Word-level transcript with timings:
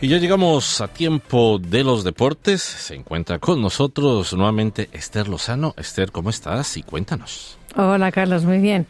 Y 0.00 0.06
ya 0.06 0.18
llegamos 0.18 0.80
a 0.80 0.86
tiempo 0.86 1.58
de 1.58 1.82
los 1.82 2.04
deportes. 2.04 2.62
Se 2.62 2.94
encuentra 2.94 3.40
con 3.40 3.60
nosotros 3.60 4.32
nuevamente 4.32 4.88
Esther 4.92 5.26
Lozano. 5.26 5.74
Esther, 5.76 6.12
¿cómo 6.12 6.30
estás? 6.30 6.76
Y 6.76 6.84
cuéntanos. 6.84 7.58
Hola, 7.74 8.12
Carlos, 8.12 8.44
muy 8.44 8.58
bien. 8.58 8.86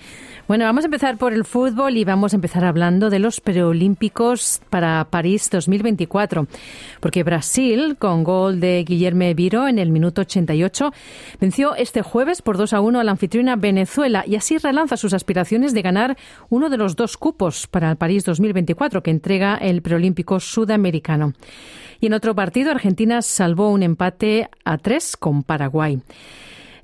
Bueno, 0.48 0.65
vamos 0.65 0.84
a 0.84 0.87
empezar 0.87 1.19
por 1.19 1.34
el 1.34 1.45
fútbol 1.45 1.98
y 1.98 2.05
vamos 2.05 2.33
a 2.33 2.37
empezar 2.37 2.65
hablando 2.65 3.11
de 3.11 3.19
los 3.19 3.38
preolímpicos 3.43 4.62
para 4.71 5.05
París 5.11 5.51
2024, 5.52 6.47
porque 7.01 7.23
Brasil, 7.23 7.98
con 7.98 8.24
gol 8.24 8.59
de 8.59 8.83
Guillermo 8.83 9.27
Viro 9.34 9.69
en 9.69 9.79
el 9.79 9.91
minuto 9.91 10.23
88, 10.23 10.91
venció 11.38 11.74
este 11.74 12.01
jueves 12.01 12.41
por 12.41 12.57
2 12.57 12.73
a 12.73 12.80
1 12.80 12.98
a 12.98 13.05
la 13.05 13.11
anfitriona 13.11 13.57
Venezuela 13.57 14.24
y 14.27 14.37
así 14.37 14.57
relanza 14.57 14.97
sus 14.97 15.12
aspiraciones 15.12 15.74
de 15.74 15.83
ganar 15.83 16.16
uno 16.49 16.71
de 16.71 16.79
los 16.79 16.96
dos 16.96 17.19
cupos 17.19 17.66
para 17.66 17.91
el 17.91 17.96
París 17.96 18.24
2024 18.24 19.02
que 19.02 19.10
entrega 19.10 19.55
el 19.57 19.83
preolímpico 19.83 20.41
sudamericano. 20.41 21.35
Y 22.01 22.07
en 22.07 22.15
otro 22.15 22.35
partido, 22.35 22.71
Argentina 22.71 23.21
salvó 23.21 23.69
un 23.71 23.82
empate 23.82 24.49
a 24.65 24.79
tres 24.79 25.15
con 25.19 25.43
Paraguay. 25.43 26.01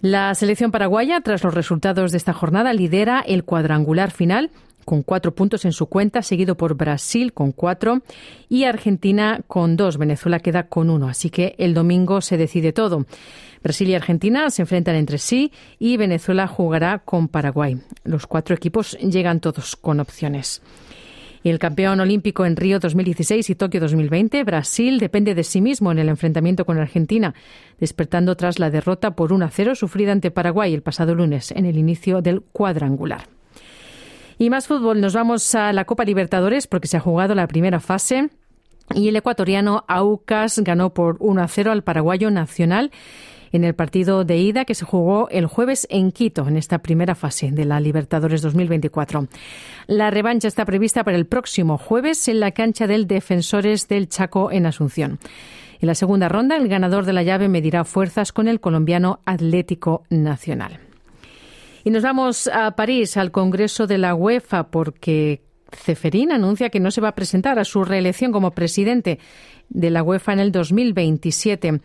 La 0.04 0.34
selección 0.34 0.70
paraguaya, 0.70 1.22
tras 1.22 1.42
los 1.44 1.54
resultados 1.54 2.12
de 2.12 2.18
esta 2.18 2.34
jornada, 2.34 2.74
lidera 2.74 3.24
el 3.26 3.42
cuadrangular 3.42 4.10
final 4.10 4.50
con 4.84 5.02
cuatro 5.02 5.34
puntos 5.34 5.64
en 5.64 5.72
su 5.72 5.86
cuenta, 5.86 6.20
seguido 6.20 6.58
por 6.58 6.74
Brasil 6.74 7.32
con 7.32 7.52
cuatro 7.52 8.02
y 8.50 8.64
Argentina 8.64 9.40
con 9.46 9.78
dos. 9.78 9.96
Venezuela 9.96 10.40
queda 10.40 10.64
con 10.64 10.90
uno. 10.90 11.08
Así 11.08 11.30
que 11.30 11.54
el 11.56 11.72
domingo 11.72 12.20
se 12.20 12.36
decide 12.36 12.74
todo. 12.74 13.06
Brasil 13.62 13.88
y 13.88 13.94
Argentina 13.94 14.50
se 14.50 14.60
enfrentan 14.60 14.96
entre 14.96 15.16
sí 15.16 15.52
y 15.78 15.96
Venezuela 15.96 16.48
jugará 16.48 16.98
con 16.98 17.28
Paraguay. 17.28 17.78
Los 18.04 18.26
cuatro 18.26 18.54
equipos 18.54 18.98
llegan 18.98 19.40
todos 19.40 19.74
con 19.74 20.00
opciones. 20.00 20.60
Y 21.44 21.50
el 21.50 21.58
campeón 21.58 22.00
olímpico 22.00 22.46
en 22.46 22.56
Río 22.56 22.80
2016 22.80 23.50
y 23.50 23.54
Tokio 23.54 23.78
2020, 23.78 24.42
Brasil 24.44 24.98
depende 24.98 25.34
de 25.34 25.44
sí 25.44 25.60
mismo 25.60 25.92
en 25.92 25.98
el 25.98 26.08
enfrentamiento 26.08 26.64
con 26.64 26.78
Argentina, 26.78 27.34
despertando 27.78 28.34
tras 28.34 28.58
la 28.58 28.70
derrota 28.70 29.14
por 29.14 29.30
1 29.30 29.44
a 29.44 29.50
0 29.50 29.74
sufrida 29.74 30.12
ante 30.12 30.30
Paraguay 30.30 30.72
el 30.72 30.80
pasado 30.80 31.14
lunes 31.14 31.50
en 31.50 31.66
el 31.66 31.76
inicio 31.76 32.22
del 32.22 32.40
cuadrangular. 32.40 33.28
Y 34.38 34.48
más 34.48 34.66
fútbol, 34.66 35.02
nos 35.02 35.12
vamos 35.12 35.54
a 35.54 35.74
la 35.74 35.84
Copa 35.84 36.06
Libertadores 36.06 36.66
porque 36.66 36.88
se 36.88 36.96
ha 36.96 37.00
jugado 37.00 37.34
la 37.34 37.46
primera 37.46 37.78
fase 37.78 38.30
y 38.94 39.08
el 39.08 39.16
ecuatoriano 39.16 39.84
Aucas 39.86 40.58
ganó 40.60 40.94
por 40.94 41.18
1 41.20 41.42
a 41.42 41.48
0 41.48 41.72
al 41.72 41.84
paraguayo 41.84 42.30
Nacional 42.30 42.90
en 43.54 43.62
el 43.62 43.74
partido 43.74 44.24
de 44.24 44.36
ida 44.36 44.64
que 44.64 44.74
se 44.74 44.84
jugó 44.84 45.28
el 45.30 45.46
jueves 45.46 45.86
en 45.88 46.10
Quito, 46.10 46.48
en 46.48 46.56
esta 46.56 46.78
primera 46.78 47.14
fase 47.14 47.52
de 47.52 47.64
la 47.64 47.78
Libertadores 47.78 48.42
2024. 48.42 49.28
La 49.86 50.10
revancha 50.10 50.48
está 50.48 50.64
prevista 50.64 51.04
para 51.04 51.16
el 51.16 51.26
próximo 51.26 51.78
jueves 51.78 52.26
en 52.26 52.40
la 52.40 52.50
cancha 52.50 52.88
del 52.88 53.06
Defensores 53.06 53.86
del 53.86 54.08
Chaco 54.08 54.50
en 54.50 54.66
Asunción. 54.66 55.20
En 55.80 55.86
la 55.86 55.94
segunda 55.94 56.28
ronda, 56.28 56.56
el 56.56 56.66
ganador 56.66 57.04
de 57.04 57.12
la 57.12 57.22
llave 57.22 57.48
medirá 57.48 57.84
fuerzas 57.84 58.32
con 58.32 58.48
el 58.48 58.58
colombiano 58.58 59.20
Atlético 59.24 60.02
Nacional. 60.10 60.80
Y 61.84 61.90
nos 61.90 62.02
vamos 62.02 62.48
a 62.48 62.72
París, 62.72 63.16
al 63.16 63.30
Congreso 63.30 63.86
de 63.86 63.98
la 63.98 64.16
UEFA, 64.16 64.64
porque 64.64 65.42
Ceferín 65.72 66.32
anuncia 66.32 66.70
que 66.70 66.80
no 66.80 66.90
se 66.90 67.00
va 67.00 67.08
a 67.08 67.14
presentar 67.14 67.60
a 67.60 67.64
su 67.64 67.84
reelección 67.84 68.32
como 68.32 68.50
presidente 68.50 69.20
de 69.68 69.90
la 69.90 70.02
UEFA 70.02 70.32
en 70.32 70.40
el 70.40 70.50
2027. 70.50 71.80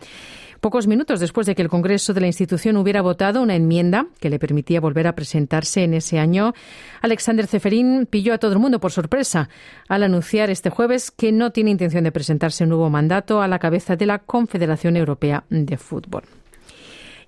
Pocos 0.59 0.87
minutos 0.87 1.21
después 1.21 1.47
de 1.47 1.55
que 1.55 1.61
el 1.61 1.69
Congreso 1.69 2.13
de 2.13 2.19
la 2.19 2.27
institución 2.27 2.75
hubiera 2.75 3.01
votado 3.01 3.41
una 3.41 3.55
enmienda 3.55 4.07
que 4.19 4.29
le 4.29 4.39
permitía 4.39 4.81
volver 4.81 5.07
a 5.07 5.15
presentarse 5.15 5.83
en 5.83 5.93
ese 5.93 6.19
año, 6.19 6.53
Alexander 7.01 7.47
Zeferín 7.47 8.05
pilló 8.05 8.33
a 8.33 8.39
todo 8.39 8.51
el 8.51 8.59
mundo 8.59 8.79
por 8.79 8.91
sorpresa 8.91 9.47
al 9.87 10.03
anunciar 10.03 10.49
este 10.49 10.69
jueves 10.69 11.11
que 11.11 11.31
no 11.31 11.51
tiene 11.51 11.71
intención 11.71 12.03
de 12.03 12.11
presentarse 12.11 12.63
un 12.63 12.71
nuevo 12.71 12.89
mandato 12.89 13.41
a 13.41 13.47
la 13.47 13.59
cabeza 13.59 13.95
de 13.95 14.05
la 14.05 14.19
Confederación 14.19 14.97
Europea 14.97 15.45
de 15.49 15.77
Fútbol. 15.77 16.23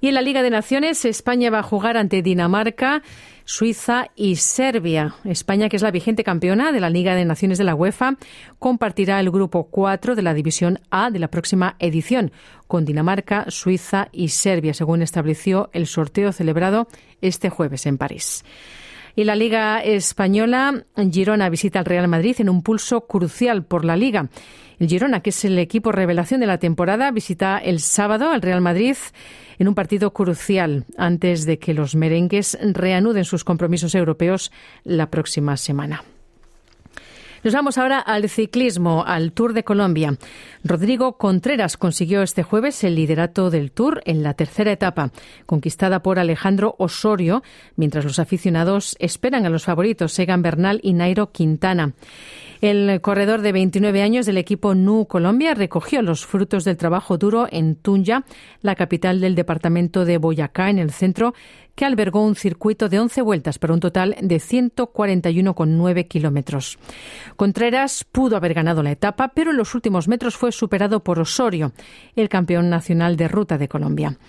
Y 0.01 0.07
en 0.07 0.15
la 0.15 0.23
Liga 0.23 0.41
de 0.41 0.49
Naciones, 0.49 1.05
España 1.05 1.51
va 1.51 1.59
a 1.59 1.63
jugar 1.63 1.95
ante 1.95 2.23
Dinamarca, 2.23 3.03
Suiza 3.45 4.07
y 4.15 4.37
Serbia. 4.37 5.13
España, 5.25 5.69
que 5.69 5.75
es 5.75 5.83
la 5.83 5.91
vigente 5.91 6.23
campeona 6.23 6.71
de 6.71 6.79
la 6.79 6.89
Liga 6.89 7.13
de 7.13 7.23
Naciones 7.23 7.59
de 7.59 7.65
la 7.65 7.75
UEFA, 7.75 8.15
compartirá 8.57 9.19
el 9.19 9.29
grupo 9.29 9.65
4 9.65 10.15
de 10.15 10.23
la 10.23 10.33
División 10.33 10.79
A 10.89 11.11
de 11.11 11.19
la 11.19 11.27
próxima 11.27 11.75
edición, 11.77 12.31
con 12.65 12.83
Dinamarca, 12.83 13.45
Suiza 13.49 14.07
y 14.11 14.29
Serbia, 14.29 14.73
según 14.73 15.03
estableció 15.03 15.69
el 15.71 15.85
sorteo 15.85 16.31
celebrado 16.31 16.87
este 17.21 17.51
jueves 17.51 17.85
en 17.85 17.99
París. 17.99 18.43
Y 19.15 19.23
la 19.23 19.35
Liga 19.35 19.79
Española, 19.83 20.85
Girona 21.11 21.49
visita 21.49 21.79
al 21.79 21.85
Real 21.85 22.07
Madrid 22.07 22.35
en 22.39 22.49
un 22.49 22.63
pulso 22.63 23.07
crucial 23.07 23.63
por 23.63 23.85
la 23.85 23.95
Liga. 23.95 24.29
El 24.79 24.87
Girona, 24.87 25.21
que 25.21 25.29
es 25.29 25.45
el 25.45 25.59
equipo 25.59 25.91
revelación 25.91 26.39
de 26.39 26.47
la 26.47 26.57
temporada, 26.57 27.11
visita 27.11 27.57
el 27.59 27.79
sábado 27.79 28.31
al 28.31 28.41
Real 28.41 28.61
Madrid 28.61 28.95
en 29.59 29.67
un 29.67 29.75
partido 29.75 30.11
crucial 30.11 30.85
antes 30.97 31.45
de 31.45 31.59
que 31.59 31.73
los 31.73 31.93
merengues 31.93 32.57
reanuden 32.61 33.25
sus 33.25 33.43
compromisos 33.43 33.93
europeos 33.93 34.51
la 34.83 35.11
próxima 35.11 35.55
semana. 35.57 36.03
Nos 37.43 37.55
vamos 37.55 37.79
ahora 37.79 37.99
al 37.99 38.29
ciclismo, 38.29 39.03
al 39.03 39.31
Tour 39.31 39.53
de 39.53 39.63
Colombia. 39.63 40.15
Rodrigo 40.63 41.17
Contreras 41.17 41.75
consiguió 41.75 42.21
este 42.21 42.43
jueves 42.43 42.83
el 42.83 42.93
liderato 42.93 43.49
del 43.49 43.71
Tour 43.71 44.03
en 44.05 44.21
la 44.21 44.35
tercera 44.35 44.71
etapa, 44.71 45.09
conquistada 45.47 46.03
por 46.03 46.19
Alejandro 46.19 46.75
Osorio, 46.77 47.41
mientras 47.75 48.05
los 48.05 48.19
aficionados 48.19 48.95
esperan 48.99 49.47
a 49.47 49.49
los 49.49 49.63
favoritos 49.63 50.19
Egan 50.19 50.43
Bernal 50.43 50.81
y 50.83 50.93
Nairo 50.93 51.31
Quintana. 51.31 51.93
El 52.61 53.01
corredor 53.01 53.41
de 53.41 53.53
29 53.53 54.03
años 54.03 54.27
del 54.27 54.37
equipo 54.37 54.75
NU 54.75 55.07
Colombia 55.07 55.55
recogió 55.55 56.03
los 56.03 56.27
frutos 56.27 56.63
del 56.63 56.77
trabajo 56.77 57.17
duro 57.17 57.47
en 57.49 57.75
Tunja, 57.75 58.23
la 58.61 58.75
capital 58.75 59.19
del 59.19 59.33
departamento 59.33 60.05
de 60.05 60.19
Boyacá, 60.19 60.69
en 60.69 60.77
el 60.77 60.91
centro, 60.91 61.33
que 61.73 61.85
albergó 61.85 62.23
un 62.23 62.35
circuito 62.35 62.87
de 62.87 62.99
11 62.99 63.23
vueltas 63.23 63.57
para 63.57 63.73
un 63.73 63.79
total 63.79 64.15
de 64.21 64.35
141,9 64.35 66.07
kilómetros. 66.07 66.77
Contreras 67.35 68.03
pudo 68.03 68.37
haber 68.37 68.53
ganado 68.53 68.83
la 68.83 68.91
etapa, 68.91 69.31
pero 69.33 69.49
en 69.49 69.57
los 69.57 69.73
últimos 69.73 70.07
metros 70.07 70.37
fue 70.37 70.51
superado 70.51 71.03
por 71.03 71.17
Osorio, 71.19 71.71
el 72.15 72.29
campeón 72.29 72.69
nacional 72.69 73.17
de 73.17 73.27
ruta 73.27 73.57
de 73.57 73.67
Colombia. 73.69 74.19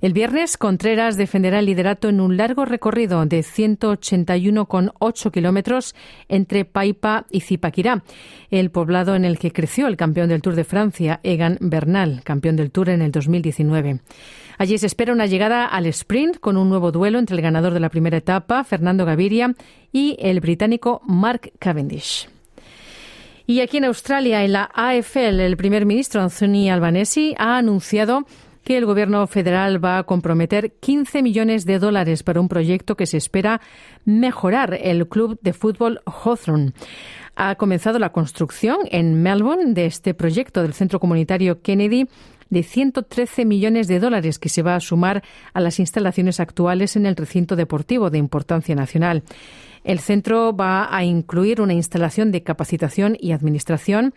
El 0.00 0.14
viernes, 0.14 0.56
Contreras 0.56 1.18
defenderá 1.18 1.58
el 1.58 1.66
liderato 1.66 2.08
en 2.08 2.22
un 2.22 2.38
largo 2.38 2.64
recorrido 2.64 3.26
de 3.26 3.40
181,8 3.40 5.30
kilómetros 5.30 5.94
entre 6.30 6.64
Paipa 6.64 7.26
y 7.30 7.40
Zipaquirá, 7.40 8.02
el 8.50 8.70
poblado 8.70 9.14
en 9.14 9.26
el 9.26 9.38
que 9.38 9.52
creció 9.52 9.88
el 9.88 9.98
campeón 9.98 10.30
del 10.30 10.40
Tour 10.40 10.54
de 10.54 10.64
Francia, 10.64 11.20
Egan 11.22 11.58
Bernal, 11.60 12.22
campeón 12.24 12.56
del 12.56 12.70
Tour 12.70 12.88
en 12.88 13.02
el 13.02 13.12
2019. 13.12 14.00
Allí 14.56 14.78
se 14.78 14.86
espera 14.86 15.12
una 15.12 15.26
llegada 15.26 15.66
al 15.66 15.84
sprint 15.84 16.38
con 16.38 16.56
un 16.56 16.70
nuevo 16.70 16.92
duelo 16.92 17.18
entre 17.18 17.36
el 17.36 17.42
ganador 17.42 17.74
de 17.74 17.80
la 17.80 17.90
primera 17.90 18.16
etapa, 18.16 18.64
Fernando 18.64 19.04
Gaviria, 19.04 19.54
y 19.92 20.16
el 20.18 20.40
británico 20.40 21.02
Mark 21.06 21.52
Cavendish. 21.58 22.26
Y 23.46 23.60
aquí 23.60 23.76
en 23.78 23.84
Australia, 23.84 24.44
en 24.44 24.52
la 24.52 24.70
AFL, 24.72 25.40
el 25.40 25.58
primer 25.58 25.84
ministro 25.84 26.22
Anthony 26.22 26.70
Albanese 26.70 27.34
ha 27.36 27.58
anunciado 27.58 28.24
que 28.64 28.76
el 28.76 28.86
Gobierno 28.86 29.26
federal 29.26 29.82
va 29.82 29.98
a 29.98 30.02
comprometer 30.04 30.72
15 30.80 31.22
millones 31.22 31.64
de 31.64 31.78
dólares 31.78 32.22
para 32.22 32.40
un 32.40 32.48
proyecto 32.48 32.96
que 32.96 33.06
se 33.06 33.16
espera 33.16 33.60
mejorar 34.04 34.78
el 34.80 35.08
club 35.08 35.38
de 35.42 35.52
fútbol 35.52 36.00
Hawthorne. 36.06 36.72
Ha 37.36 37.54
comenzado 37.54 37.98
la 37.98 38.12
construcción 38.12 38.78
en 38.90 39.22
Melbourne 39.22 39.72
de 39.72 39.86
este 39.86 40.14
proyecto 40.14 40.62
del 40.62 40.74
Centro 40.74 41.00
Comunitario 41.00 41.62
Kennedy 41.62 42.06
de 42.50 42.62
113 42.62 43.44
millones 43.44 43.88
de 43.88 44.00
dólares 44.00 44.38
que 44.38 44.48
se 44.48 44.62
va 44.62 44.74
a 44.74 44.80
sumar 44.80 45.22
a 45.54 45.60
las 45.60 45.78
instalaciones 45.78 46.40
actuales 46.40 46.96
en 46.96 47.06
el 47.06 47.16
recinto 47.16 47.56
deportivo 47.56 48.10
de 48.10 48.18
importancia 48.18 48.74
nacional. 48.74 49.22
El 49.84 50.00
centro 50.00 50.54
va 50.54 50.94
a 50.94 51.04
incluir 51.04 51.60
una 51.60 51.72
instalación 51.72 52.32
de 52.32 52.42
capacitación 52.42 53.16
y 53.18 53.32
administración 53.32 54.12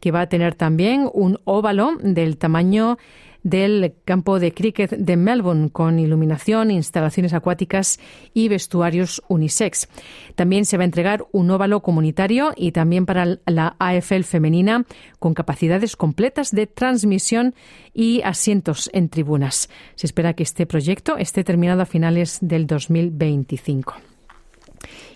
que 0.00 0.10
va 0.10 0.22
a 0.22 0.28
tener 0.28 0.54
también 0.54 1.08
un 1.12 1.38
óvalo 1.44 1.92
del 2.02 2.36
tamaño 2.36 2.98
del 3.44 3.94
campo 4.04 4.40
de 4.40 4.52
cricket 4.52 4.90
de 4.90 5.16
Melbourne 5.16 5.70
con 5.70 6.00
iluminación, 6.00 6.72
instalaciones 6.72 7.32
acuáticas 7.34 8.00
y 8.32 8.48
vestuarios 8.48 9.22
unisex. 9.28 9.88
También 10.34 10.64
se 10.64 10.76
va 10.76 10.82
a 10.82 10.86
entregar 10.86 11.24
un 11.30 11.50
óvalo 11.50 11.80
comunitario 11.80 12.52
y 12.56 12.72
también 12.72 13.06
para 13.06 13.38
la 13.46 13.76
AFL 13.78 14.22
femenina 14.22 14.84
con 15.20 15.34
capacidades 15.34 15.94
completas 15.94 16.50
de 16.50 16.66
transmisión 16.66 17.54
y 17.92 18.22
asientos 18.22 18.90
en 18.92 19.08
tribunas. 19.08 19.68
Se 19.94 20.06
espera 20.06 20.32
que 20.32 20.42
este 20.42 20.66
proyecto 20.66 21.16
esté 21.16 21.44
terminado 21.44 21.82
a 21.82 21.86
finales 21.86 22.38
del 22.40 22.66
2025. 22.66 24.13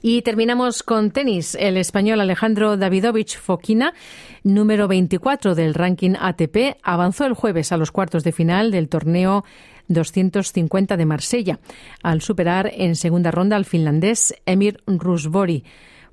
Y 0.03 0.23
terminamos 0.23 0.83
con 0.83 1.11
tenis. 1.11 1.55
El 1.55 1.77
español 1.77 2.21
Alejandro 2.21 2.77
Davidovich 2.77 3.39
Fokina, 3.39 3.95
número 4.43 4.89
24 4.89 5.55
del 5.55 5.75
ranking 5.75 6.15
ATP, 6.19 6.79
avanzó 6.83 7.27
el 7.27 7.35
jueves 7.35 7.73
a 7.73 7.77
los 7.77 7.91
cuartos 7.91 8.25
de 8.25 8.33
final 8.33 8.71
del 8.71 8.89
torneo 8.89 9.45
250 9.89 10.97
de 10.97 11.07
Marsella, 11.07 11.59
al 12.03 12.21
superar 12.21 12.71
en 12.75 12.95
segunda 12.95 13.31
ronda 13.31 13.57
al 13.57 13.65
finlandés 13.65 14.35
Emir 14.47 14.83
Rusbori 14.87 15.65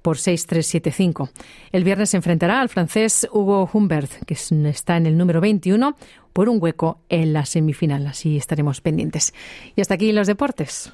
por 0.01 0.17
6-3-7-5. 0.17 1.31
El 1.71 1.83
viernes 1.83 2.11
se 2.11 2.17
enfrentará 2.17 2.61
al 2.61 2.69
francés 2.69 3.27
Hugo 3.31 3.67
Humbert, 3.73 4.11
que 4.25 4.35
está 4.69 4.97
en 4.97 5.07
el 5.07 5.17
número 5.17 5.41
21, 5.41 5.97
por 6.31 6.47
un 6.47 6.61
hueco 6.61 6.99
en 7.09 7.33
la 7.33 7.45
semifinal. 7.45 8.05
Así 8.05 8.37
estaremos 8.37 8.81
pendientes. 8.81 9.33
Y 9.75 9.81
hasta 9.81 9.95
aquí 9.95 10.11
los 10.11 10.27
deportes. 10.27 10.93